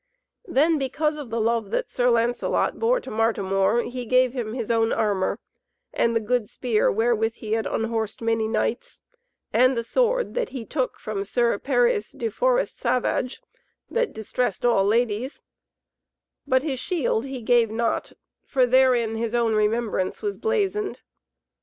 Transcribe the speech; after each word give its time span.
Then 0.47 0.79
because 0.79 1.15
of 1.15 1.29
the 1.29 1.39
love 1.39 1.69
that 1.69 1.91
Sir 1.91 2.09
Lancelot 2.09 2.79
bore 2.79 2.99
to 2.99 3.11
Martimor 3.11 3.83
he 3.83 4.03
gave 4.07 4.33
him 4.33 4.53
his 4.53 4.71
own 4.71 4.91
armour, 4.91 5.37
and 5.93 6.15
the 6.15 6.19
good 6.19 6.49
spear 6.49 6.91
wherewith 6.91 7.35
he 7.35 7.51
had 7.53 7.67
unhorsed 7.67 8.19
many 8.19 8.47
knights, 8.47 8.99
and 9.53 9.77
the 9.77 9.83
sword 9.83 10.33
that 10.33 10.49
he 10.49 10.65
took 10.65 10.97
from 10.97 11.23
Sir 11.23 11.59
Peris 11.59 12.13
de 12.13 12.29
Forest 12.29 12.79
Savage 12.79 13.43
that 13.91 14.11
distressed 14.11 14.65
all 14.65 14.83
ladies, 14.85 15.39
but 16.47 16.63
his 16.63 16.79
shield 16.79 17.25
he 17.25 17.43
gave 17.43 17.69
not, 17.69 18.11
for 18.43 18.65
therein 18.65 19.13
his 19.17 19.35
own 19.35 19.53
remembrance 19.53 20.23
was 20.23 20.35
blazoned. 20.35 21.01